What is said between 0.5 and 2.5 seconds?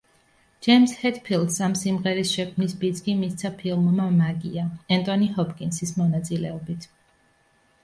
ჯეიმზ ჰეტფილდს ამ სიმღერის